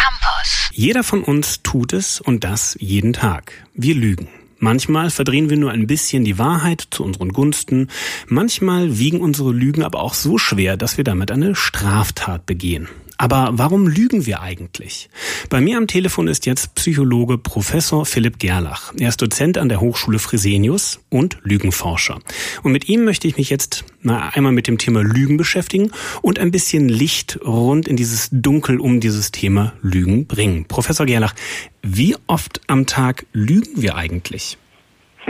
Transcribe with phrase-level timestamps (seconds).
[0.00, 0.70] Campus.
[0.72, 3.52] Jeder von uns tut es und das jeden Tag.
[3.74, 4.28] Wir lügen.
[4.58, 7.88] Manchmal verdrehen wir nur ein bisschen die Wahrheit zu unseren Gunsten.
[8.26, 12.88] Manchmal wiegen unsere Lügen aber auch so schwer, dass wir damit eine Straftat begehen.
[13.20, 15.10] Aber warum lügen wir eigentlich?
[15.50, 18.94] Bei mir am Telefon ist jetzt Psychologe Professor Philipp Gerlach.
[18.98, 22.20] Er ist Dozent an der Hochschule Fresenius und Lügenforscher.
[22.62, 25.90] Und mit ihm möchte ich mich jetzt mal einmal mit dem Thema Lügen beschäftigen
[26.22, 30.64] und ein bisschen Licht rund in dieses Dunkel um dieses Thema Lügen bringen.
[30.64, 31.34] Professor Gerlach,
[31.82, 34.56] wie oft am Tag lügen wir eigentlich?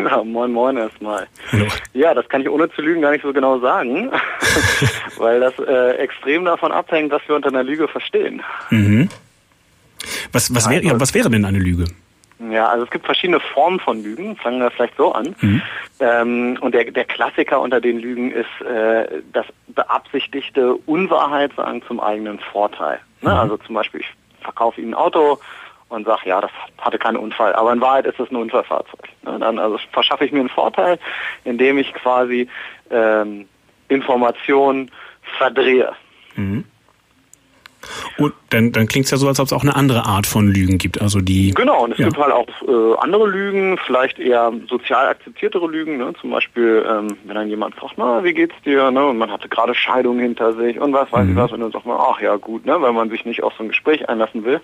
[0.05, 1.27] Ja, moin moin erstmal.
[1.53, 1.67] Hallo.
[1.93, 4.11] Ja, das kann ich ohne zu lügen gar nicht so genau sagen,
[5.19, 8.43] weil das äh, extrem davon abhängt, was wir unter einer Lüge verstehen.
[8.71, 9.09] Mhm.
[10.33, 11.85] Was, was, wär, ja, was wäre denn eine Lüge?
[12.51, 15.35] Ja, also es gibt verschiedene Formen von Lügen, fangen wir vielleicht so an.
[15.41, 15.63] Mhm.
[16.01, 22.01] Ähm, und der, der Klassiker unter den Lügen ist äh, das beabsichtigte Unwahrheit sagen zum
[22.01, 22.99] eigenen Vorteil.
[23.21, 23.31] Ne?
[23.31, 23.37] Mhm.
[23.37, 25.39] Also zum Beispiel, ich verkaufe Ihnen ein Auto,
[25.91, 27.53] und sage, ja, das hatte keinen Unfall.
[27.55, 29.09] Aber in Wahrheit ist es ein Unfallfahrzeug.
[29.23, 29.39] Ne?
[29.39, 30.99] Dann also verschaffe ich mir einen Vorteil,
[31.45, 32.49] indem ich quasi
[32.91, 33.47] ähm,
[33.89, 34.91] Informationen
[35.39, 35.93] verdrehe.
[36.37, 36.65] Mhm.
[38.21, 40.47] Und dann, dann klingt es ja so, als ob es auch eine andere Art von
[40.47, 41.01] Lügen gibt.
[41.01, 41.53] Also die.
[41.55, 42.07] Genau, und es ja.
[42.07, 45.97] gibt halt auch äh, andere Lügen, vielleicht eher sozial akzeptiertere Lügen.
[45.97, 46.13] Ne?
[46.21, 48.91] Zum Beispiel, ähm, wenn dann jemand fragt, na, wie geht's dir?
[48.91, 49.07] Ne?
[49.07, 51.31] Und man hatte gerade Scheidung hinter sich und was weiß mhm.
[51.31, 51.53] ich was.
[51.53, 52.77] Und dann sagt man, ach ja, gut, ne?
[52.81, 54.61] weil man sich nicht auf so ein Gespräch einlassen will.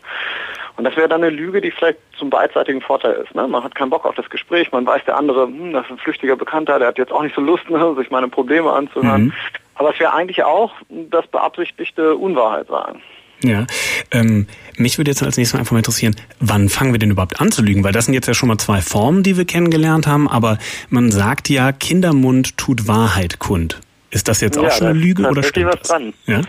[0.77, 3.34] Und das wäre dann eine Lüge, die vielleicht zum beidseitigen Vorteil ist.
[3.34, 3.49] Ne?
[3.49, 5.99] Man hat keinen Bock auf das Gespräch, man weiß, der andere, hm, das ist ein
[5.99, 7.95] flüchtiger Bekannter, der hat jetzt auch nicht so Lust, ne?
[7.97, 9.25] sich meine Probleme anzuhören.
[9.25, 9.33] Mhm.
[9.77, 13.03] Aber es wäre eigentlich auch das beabsichtigte Unwahrheit sagen.
[13.42, 13.67] Ja,
[14.12, 17.41] ähm, mich würde jetzt als nächstes mal einfach mal interessieren, wann fangen wir denn überhaupt
[17.41, 17.84] an zu lügen?
[17.84, 21.11] Weil das sind jetzt ja schon mal zwei Formen, die wir kennengelernt haben, aber man
[21.11, 23.81] sagt ja, Kindermund tut Wahrheit kund.
[24.11, 25.89] Ist das jetzt auch ja, schon eine Lüge oder stimmt was das?
[25.89, 26.15] Dran.
[26.27, 26.41] Ja?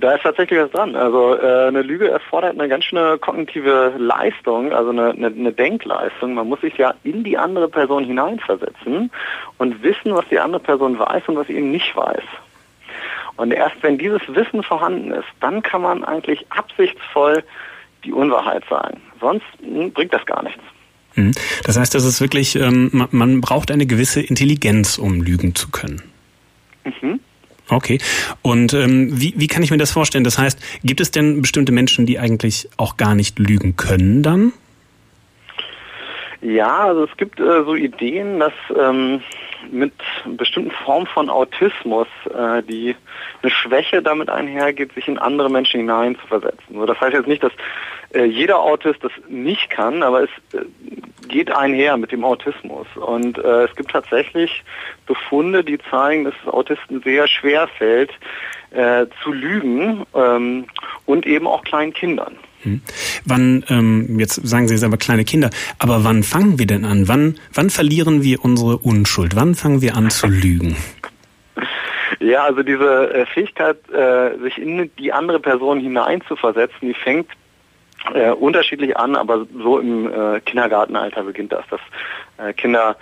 [0.00, 0.94] Da ist tatsächlich was dran.
[0.94, 6.34] Also äh, eine Lüge erfordert eine ganz schöne kognitive Leistung, also eine, eine, eine Denkleistung.
[6.34, 9.10] Man muss sich ja in die andere Person hineinversetzen
[9.58, 12.22] und wissen, was die andere Person weiß und was sie eben nicht weiß.
[13.36, 17.44] Und erst wenn dieses Wissen vorhanden ist, dann kann man eigentlich absichtsvoll
[18.04, 19.00] die Unwahrheit sagen.
[19.20, 20.62] Sonst hm, bringt das gar nichts.
[21.14, 21.32] Hm.
[21.64, 25.70] Das heißt, das ist wirklich, ähm, man, man, braucht eine gewisse Intelligenz, um lügen zu
[25.70, 26.02] können.
[26.84, 27.20] Mhm.
[27.68, 27.98] Okay.
[28.42, 30.24] Und ähm, wie, wie kann ich mir das vorstellen?
[30.24, 34.52] Das heißt, gibt es denn bestimmte Menschen, die eigentlich auch gar nicht lügen können dann?
[36.42, 39.20] Ja, also es gibt äh, so Ideen, dass ähm,
[39.70, 39.92] mit
[40.24, 42.96] bestimmten Formen von Autismus, äh, die
[43.42, 46.74] eine Schwäche damit einhergeht, sich in andere Menschen hineinzuversetzen.
[46.74, 47.52] So, das heißt jetzt nicht, dass
[48.14, 50.64] äh, jeder Autist das nicht kann, aber es äh,
[51.28, 52.86] geht einher mit dem Autismus.
[52.96, 54.64] Und äh, es gibt tatsächlich
[55.06, 58.10] Befunde, die zeigen, dass es Autisten sehr schwer fällt,
[58.70, 60.66] äh, zu lügen ähm,
[61.04, 62.36] und eben auch kleinen Kindern.
[62.62, 62.80] Hm.
[63.24, 67.08] Wann, ähm, jetzt sagen Sie selber kleine Kinder, aber wann fangen wir denn an?
[67.08, 69.36] Wann, wann verlieren wir unsere Unschuld?
[69.36, 70.76] Wann fangen wir an zu lügen?
[72.20, 77.28] Ja, also diese äh, Fähigkeit, äh, sich in die andere Person hineinzuversetzen, die fängt
[78.14, 80.10] äh, unterschiedlich an, aber so im
[80.44, 82.96] Kindergartenalter beginnt das, dass Kinder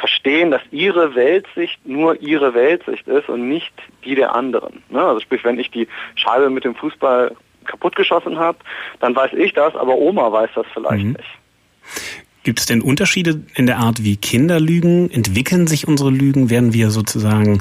[0.00, 3.72] verstehen, dass ihre Weltsicht nur ihre Weltsicht ist und nicht
[4.04, 4.84] die der anderen.
[4.88, 5.02] Ne?
[5.02, 7.34] Also sprich, wenn ich die Scheibe mit dem Fußball
[7.68, 8.58] kaputtgeschossen habe,
[9.00, 11.12] dann weiß ich das, aber Oma weiß das vielleicht mhm.
[11.12, 11.28] nicht.
[12.44, 15.10] Gibt es denn Unterschiede in der Art, wie Kinder lügen?
[15.10, 16.50] Entwickeln sich unsere Lügen?
[16.50, 17.60] Werden wir sozusagen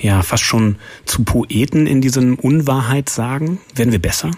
[0.00, 3.60] ja fast schon zu Poeten in diesem Unwahrheitssagen?
[3.76, 4.32] Werden wir besser?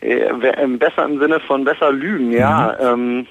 [0.00, 0.32] Äh,
[0.78, 2.76] besser im Sinne von besser lügen, ja.
[2.80, 2.86] Mhm.
[2.86, 3.26] Ähm,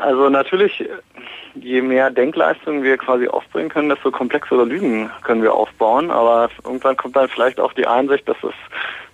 [0.00, 0.84] also natürlich
[1.54, 6.10] je mehr Denkleistung wir quasi aufbringen können, desto komplexere Lügen können wir aufbauen.
[6.10, 8.54] Aber irgendwann kommt dann vielleicht auch die Einsicht, dass es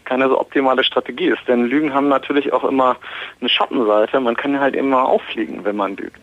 [0.05, 1.41] keine so optimale Strategie ist.
[1.49, 2.97] Denn Lügen haben natürlich auch immer
[3.41, 4.21] eine Schattenseite.
[4.21, 6.21] Man kann halt immer auffliegen, wenn man lügt.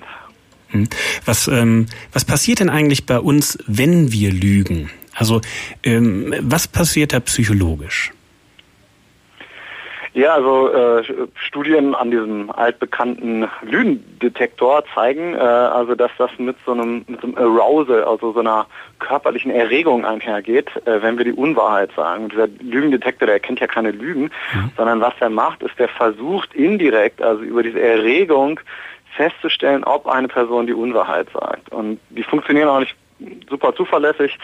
[0.70, 0.88] Hm.
[1.26, 4.90] Was, ähm, was passiert denn eigentlich bei uns, wenn wir lügen?
[5.16, 5.42] Also
[5.84, 8.12] ähm, was passiert da psychologisch?
[10.14, 16.74] Ja, also äh, Studien an diesem altbekannten Lügendetektor zeigen, äh, also dass das mit so
[16.74, 18.68] einem mit so einem Arousal, also so einer
[19.00, 22.26] körperlichen Erregung einhergeht, äh, wenn wir die Unwahrheit sagen.
[22.26, 24.72] Und dieser Lügendetektor, der erkennt ja keine Lügen, mhm.
[24.78, 28.60] sondern was er macht, ist, der versucht indirekt, also über diese Erregung
[29.16, 31.72] festzustellen, ob eine Person die Unwahrheit sagt.
[31.72, 32.96] Und die funktionieren auch nicht
[33.50, 34.38] super zuverlässig,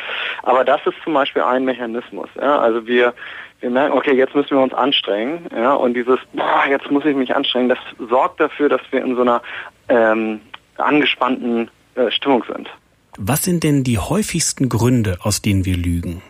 [0.43, 2.29] aber das ist zum Beispiel ein Mechanismus.
[2.35, 2.59] Ja?
[2.59, 3.13] Also wir
[3.59, 7.15] wir merken, okay, jetzt müssen wir uns anstrengen, ja, und dieses, boah, jetzt muss ich
[7.15, 7.79] mich anstrengen, das
[8.09, 9.41] sorgt dafür, dass wir in so einer
[9.89, 10.39] ähm,
[10.77, 12.69] angespannten äh, Stimmung sind.
[13.17, 16.21] Was sind denn die häufigsten Gründe, aus denen wir lügen?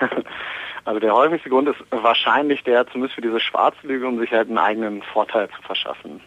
[0.86, 4.58] Also der häufigste Grund ist wahrscheinlich der, zumindest für diese Schwarzlüge, um sich halt einen
[4.58, 6.20] eigenen Vorteil zu verschaffen.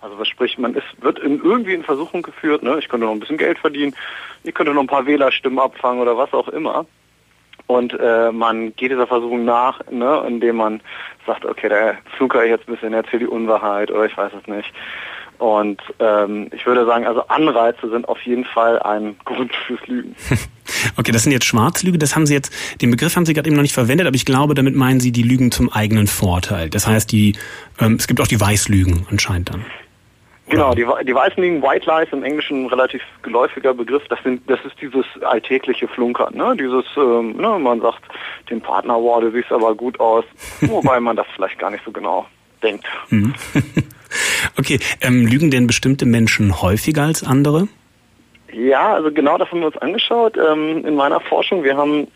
[0.00, 2.78] Also was spricht man ist, wird in, irgendwie in Versuchung geführt, ne?
[2.78, 3.94] ich könnte noch ein bisschen Geld verdienen,
[4.42, 6.86] ich könnte noch ein paar Wählerstimmen abfangen oder was auch immer.
[7.66, 10.82] Und äh, man geht dieser Versuchung nach, ne, indem man
[11.26, 14.70] sagt, okay, der ich jetzt ein bisschen, erzählt die Unwahrheit oder ich weiß es nicht.
[15.38, 20.14] Und ähm, ich würde sagen, also Anreize sind auf jeden Fall ein Grund fürs Lügen.
[20.96, 21.98] Okay, das sind jetzt Schwarzlüge.
[21.98, 24.24] Das haben Sie jetzt, den Begriff haben Sie gerade eben noch nicht verwendet, aber ich
[24.24, 26.70] glaube, damit meinen Sie die Lügen zum eigenen Vorteil.
[26.70, 27.34] Das heißt, die,
[27.80, 29.64] ähm, es gibt auch die Weißlügen anscheinend dann.
[30.48, 34.02] Genau, die, die weißen Ligen, White Lies im Englischen ein relativ geläufiger Begriff.
[34.08, 36.54] Das sind, das ist dieses alltägliche Flunkern, ne?
[36.58, 38.02] Dieses, ähm, ne, man sagt
[38.50, 40.24] dem Partner, wow, du siehst aber gut aus,
[40.60, 42.26] wobei man das vielleicht gar nicht so genau
[42.62, 42.84] denkt.
[43.08, 43.34] Mhm.
[44.58, 47.68] okay, ähm, lügen denn bestimmte Menschen häufiger als andere?
[48.54, 51.64] Ja, also genau das haben wir uns angeschaut ähm, in meiner Forschung.
[51.64, 52.06] Wir haben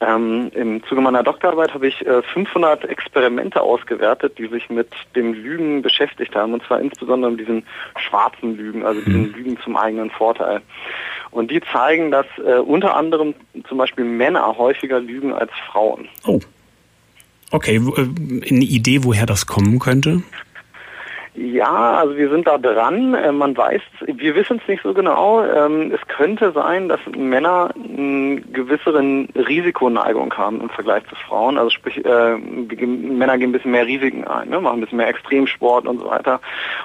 [0.00, 5.32] ähm, Im Zuge meiner Doktorarbeit habe ich äh, 500 Experimente ausgewertet, die sich mit dem
[5.32, 7.64] Lügen beschäftigt haben, und zwar insbesondere mit diesen
[7.96, 9.34] schwarzen Lügen, also diesen mhm.
[9.34, 10.60] Lügen zum eigenen Vorteil.
[11.30, 13.34] Und die zeigen, dass äh, unter anderem
[13.68, 16.08] zum Beispiel Männer häufiger lügen als Frauen.
[16.26, 16.40] Oh.
[17.52, 20.22] Okay, äh, eine Idee, woher das kommen könnte?
[21.34, 23.14] Ja, also wir sind da dran.
[23.14, 25.42] Äh, man weiß, wir wissen es nicht so genau.
[25.42, 29.00] Ähm, es könnte sein, dass Männer eine gewissere
[29.34, 31.56] Risikoneigung haben im Vergleich zu Frauen.
[31.56, 34.60] Also sprich, äh, Männer gehen ein bisschen mehr Risiken ein, ne?
[34.60, 36.38] machen ein bisschen mehr Extremsport und so weiter.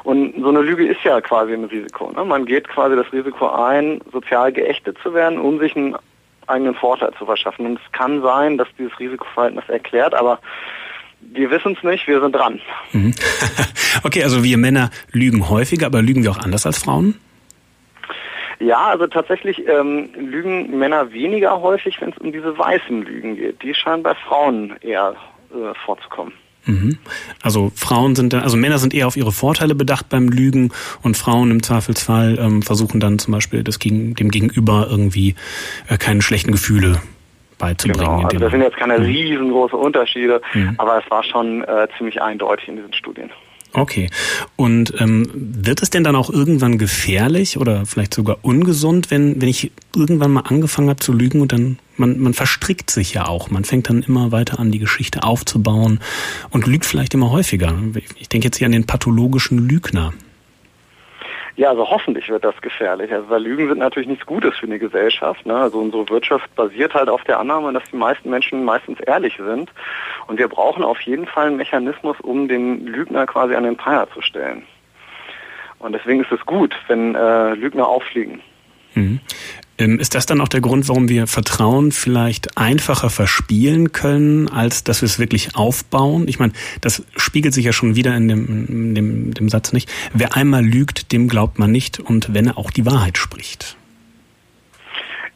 [0.04, 2.12] Und so eine Lüge ist ja quasi ein Risiko.
[2.12, 2.24] Ne?
[2.24, 5.98] Man geht quasi das Risiko ein, sozial geächtet zu werden, um sich einen
[6.48, 7.66] eigenen Vorteil zu verschaffen.
[7.66, 10.40] Und es kann sein, dass dieses Risikoverhalten das erklärt, aber
[11.22, 12.60] wir wissen es nicht, wir sind dran.
[12.94, 13.14] Mhm.
[14.04, 17.16] okay, also wir Männer lügen häufiger, aber lügen wir auch anders als Frauen?
[18.60, 23.62] Ja, also tatsächlich ähm, lügen Männer weniger häufig, wenn es um diese weißen Lügen geht.
[23.62, 25.16] Die scheinen bei Frauen eher
[25.52, 26.34] äh, vorzukommen.
[26.66, 26.98] Mhm.
[27.42, 30.72] Also Frauen sind dann, also Männer sind eher auf ihre Vorteile bedacht beim Lügen
[31.04, 35.36] und Frauen im Zweifelsfall ähm, versuchen dann zum Beispiel das gegen, dem Gegenüber irgendwie
[35.88, 37.00] äh, keine schlechten Gefühle
[37.58, 38.06] beizubringen.
[38.06, 39.06] Genau, also das sind jetzt keine mhm.
[39.06, 40.76] riesengroßen Unterschiede, mhm.
[40.78, 43.30] aber es war schon äh, ziemlich eindeutig in diesen Studien.
[43.74, 44.10] Okay.
[44.56, 49.50] Und ähm, wird es denn dann auch irgendwann gefährlich oder vielleicht sogar ungesund, wenn, wenn
[49.50, 53.52] ich irgendwann mal angefangen habe zu lügen und dann, man, man verstrickt sich ja auch.
[53.52, 56.00] Man fängt dann immer weiter an, die Geschichte aufzubauen
[56.50, 57.74] und lügt vielleicht immer häufiger.
[58.18, 60.14] Ich denke jetzt hier an den pathologischen Lügner.
[61.58, 63.12] Ja, also hoffentlich wird das gefährlich.
[63.12, 65.44] Also weil Lügen sind natürlich nichts Gutes für eine Gesellschaft.
[65.44, 65.56] Ne?
[65.56, 69.72] Also unsere Wirtschaft basiert halt auf der Annahme, dass die meisten Menschen meistens ehrlich sind.
[70.28, 74.08] Und wir brauchen auf jeden Fall einen Mechanismus, um den Lügner quasi an den Pranger
[74.12, 74.68] zu stellen.
[75.80, 78.40] Und deswegen ist es gut, wenn äh, Lügner auffliegen.
[79.78, 84.84] Ähm, ist das dann auch der Grund, warum wir Vertrauen vielleicht einfacher verspielen können, als
[84.84, 86.28] dass wir es wirklich aufbauen?
[86.28, 89.90] Ich meine, das spiegelt sich ja schon wieder in dem, in dem, dem Satz nicht.
[90.14, 93.78] Wer einmal lügt, dem glaubt man nicht und wenn er auch die Wahrheit spricht.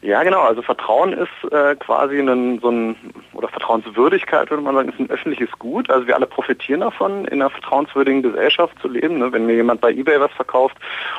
[0.02, 0.40] Ja, genau.
[0.40, 2.96] Also Vertrauen ist äh, quasi ein, so ein,
[3.34, 5.88] oder Vertrauenswürdigkeit würde man sagen, ist ein öffentliches Gut.
[5.90, 9.18] Also wir alle profitieren davon, in einer vertrauenswürdigen Gesellschaft zu leben.
[9.18, 9.30] Ne?
[9.30, 10.76] Wenn mir jemand bei eBay was verkauft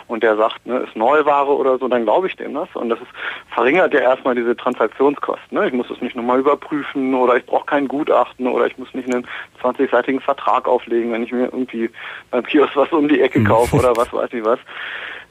[0.08, 2.68] und der sagt, ne, ist Neuware oder so, dann glaube ich dem das.
[2.74, 3.08] Und das ist,
[3.56, 5.58] verringert ja erstmal diese Transaktionskosten.
[5.58, 5.68] Ne?
[5.68, 9.10] Ich muss es nicht nochmal überprüfen oder ich brauche kein Gutachten oder ich muss nicht
[9.10, 9.26] einen
[9.62, 11.90] 20-seitigen Vertrag auflegen, wenn ich mir irgendwie
[12.32, 13.46] beim Kiosk was um die Ecke mhm.
[13.48, 14.60] kaufe oder was weiß ich was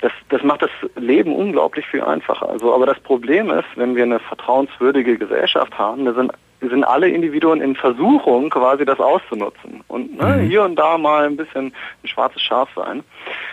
[0.03, 2.49] das, das macht das Leben unglaublich viel einfacher.
[2.49, 7.09] Also, aber das Problem ist, wenn wir eine vertrauenswürdige Gesellschaft haben, da sind, sind alle
[7.09, 10.49] Individuen in Versuchung, quasi das auszunutzen und ne, mhm.
[10.49, 11.67] hier und da mal ein bisschen
[12.03, 13.05] ein schwarzes Schaf sein.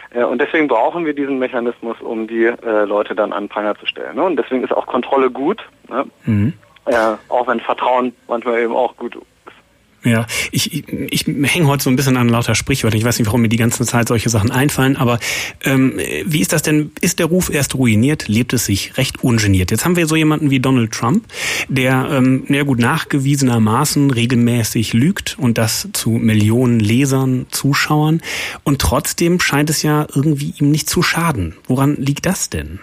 [0.09, 3.85] Äh, und deswegen brauchen wir diesen Mechanismus, um die äh, Leute dann an Pranger zu
[3.85, 4.15] stellen.
[4.15, 4.23] Ne?
[4.23, 6.05] Und deswegen ist auch Kontrolle gut, ne?
[6.25, 6.53] mhm.
[6.85, 6.95] äh,
[7.29, 9.15] auch wenn Vertrauen manchmal eben auch gut
[10.03, 12.97] ja, ich, ich, ich hänge heute so ein bisschen an lauter Sprichwörter.
[12.97, 15.19] Ich weiß nicht, warum mir die ganze Zeit solche Sachen einfallen, aber
[15.63, 16.91] ähm, wie ist das denn?
[17.01, 19.71] Ist der Ruf erst ruiniert, lebt es sich recht ungeniert?
[19.71, 21.25] Jetzt haben wir so jemanden wie Donald Trump,
[21.67, 28.21] der ähm, ja gut nachgewiesenermaßen regelmäßig lügt und das zu Millionen Lesern, Zuschauern
[28.63, 31.55] und trotzdem scheint es ja irgendwie ihm nicht zu schaden.
[31.67, 32.79] Woran liegt das denn?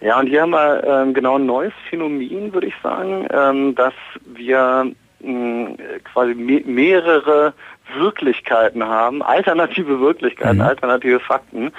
[0.00, 3.94] Ja, und hier haben wir ähm, genau ein neues Phänomen, würde ich sagen, ähm, dass
[4.26, 7.54] wir quasi mehrere
[7.94, 10.62] Wirklichkeiten haben, alternative Wirklichkeiten, mhm.
[10.62, 11.72] alternative Fakten.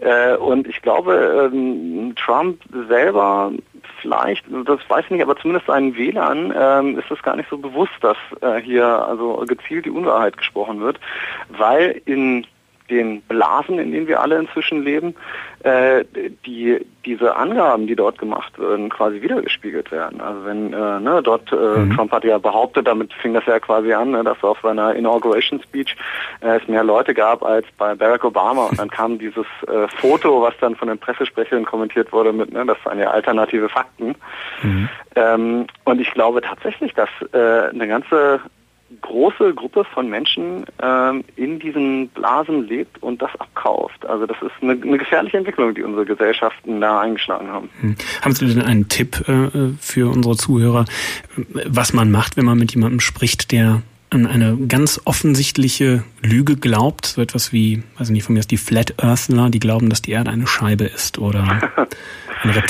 [0.00, 3.52] Äh, und ich glaube, ähm, Trump selber
[4.00, 7.58] vielleicht, das weiß ich nicht, aber zumindest seinen Wählern ähm, ist es gar nicht so
[7.58, 10.98] bewusst, dass äh, hier also gezielt die Unwahrheit gesprochen wird,
[11.50, 12.46] weil in
[12.92, 15.14] den Blasen, in denen wir alle inzwischen leben,
[15.64, 16.04] äh,
[16.46, 20.20] die diese Angaben, die dort gemacht werden, quasi wiedergespiegelt werden.
[20.20, 21.96] Also wenn äh, ne, dort äh, mhm.
[21.96, 25.60] Trump hat ja behauptet, damit fing das ja quasi an, ne, dass auf seiner Inauguration
[25.62, 25.96] Speech
[26.40, 30.42] äh, es mehr Leute gab als bei Barack Obama und dann kam dieses äh, Foto,
[30.42, 34.14] was dann von den Pressesprechern kommentiert wurde mit, ne, das seien ja alternative Fakten.
[34.62, 34.88] Mhm.
[35.16, 38.40] Ähm, und ich glaube tatsächlich, dass äh, eine ganze
[39.00, 44.04] große Gruppe von Menschen ähm, in diesen Blasen lebt und das abkauft.
[44.06, 47.70] Also das ist eine, eine gefährliche Entwicklung, die unsere Gesellschaften da eingeschlagen haben.
[47.80, 47.96] Hm.
[48.20, 50.84] Haben Sie denn einen Tipp äh, für unsere Zuhörer,
[51.66, 53.82] was man macht, wenn man mit jemandem spricht, der
[54.12, 58.58] an eine ganz offensichtliche Lüge glaubt, so etwas wie, weiß nicht, von mir ist die
[58.58, 61.60] Flat Earthler, die glauben, dass die Erde eine Scheibe ist oder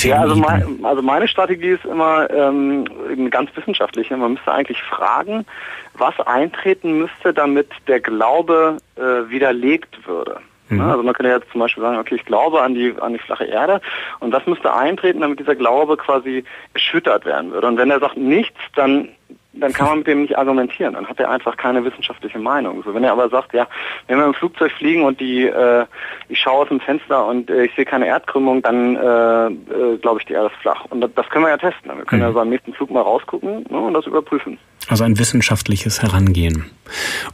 [0.03, 2.85] ja, also, mein, also meine Strategie ist immer ähm,
[3.31, 4.11] ganz wissenschaftlich.
[4.11, 5.47] Man müsste eigentlich fragen,
[5.95, 10.41] was eintreten müsste, damit der Glaube äh, widerlegt würde.
[10.73, 10.81] Mhm.
[10.81, 13.45] Also man könnte jetzt zum Beispiel sagen, okay, ich glaube an die, an die flache
[13.45, 13.81] Erde
[14.21, 17.67] und was müsste eintreten, damit dieser Glaube quasi erschüttert werden würde.
[17.67, 19.09] Und wenn er sagt nichts, dann
[19.55, 20.95] dann kann man mit dem nicht argumentieren.
[20.95, 22.83] Dann hat er einfach keine wissenschaftliche Meinung.
[22.85, 23.67] So, wenn er aber sagt, ja,
[24.07, 25.85] wenn wir im Flugzeug fliegen und die, äh,
[26.29, 30.21] ich schaue aus dem Fenster und äh, ich sehe keine Erdkrümmung, dann äh, äh, glaube
[30.21, 30.87] ich, die Erde ist flach.
[30.91, 31.91] Und das, das können wir ja testen.
[31.97, 32.29] Wir können mhm.
[32.29, 34.59] ja beim nächsten Flug mal rausgucken ne, und das überprüfen.
[34.89, 36.65] Also ein wissenschaftliches Herangehen.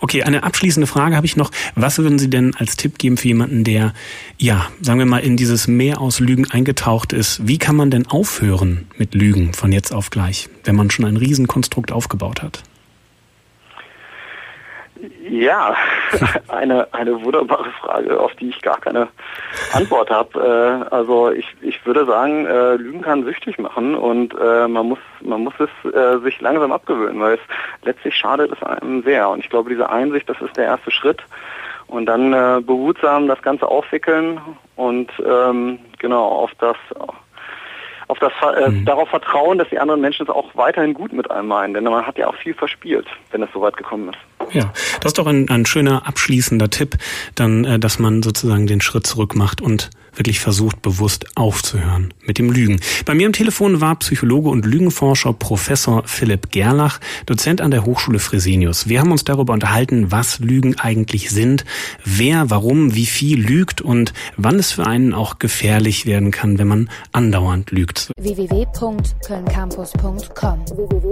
[0.01, 1.51] Okay, eine abschließende Frage habe ich noch.
[1.75, 3.95] Was würden Sie denn als Tipp geben für jemanden, der,
[4.37, 7.47] ja, sagen wir mal, in dieses Meer aus Lügen eingetaucht ist?
[7.47, 11.17] Wie kann man denn aufhören mit Lügen von jetzt auf gleich, wenn man schon ein
[11.17, 12.63] Riesenkonstrukt aufgebaut hat?
[15.29, 15.77] Ja,
[16.49, 19.09] eine, eine wunderbare Frage, auf die ich gar keine
[19.73, 20.89] Antwort habe.
[20.91, 24.99] Äh, also ich, ich würde sagen, äh, Lügen kann süchtig machen und äh, man muss
[25.21, 27.41] man muss es äh, sich langsam abgewöhnen, weil es
[27.85, 29.29] letztlich schadet es einem sehr.
[29.29, 31.23] Und ich glaube, diese Einsicht, das ist der erste Schritt.
[31.87, 34.41] Und dann äh, behutsam das Ganze aufwickeln
[34.77, 36.77] und ähm, genau auf das
[38.09, 38.85] auf das äh, mhm.
[38.85, 42.07] darauf vertrauen, dass die anderen Menschen es auch weiterhin gut mit einem meinen, denn man
[42.07, 44.19] hat ja auch viel verspielt, wenn es so weit gekommen ist.
[44.53, 46.97] Ja, das ist doch ein, ein schöner abschließender Tipp,
[47.35, 52.39] dann, äh, dass man sozusagen den Schritt zurück macht und wirklich versucht, bewusst aufzuhören mit
[52.39, 52.81] dem Lügen.
[53.07, 58.19] Bei mir am Telefon war Psychologe und Lügenforscher Professor Philipp Gerlach, Dozent an der Hochschule
[58.19, 58.89] Fresenius.
[58.89, 61.65] Wir haben uns darüber unterhalten, was Lügen eigentlich sind,
[62.05, 66.69] wer, warum, wie viel lügt und wann es für einen auch gefährlich werden kann, wenn
[66.69, 68.11] man andauernd lügt.
[68.19, 71.09] www.kölncampus.com www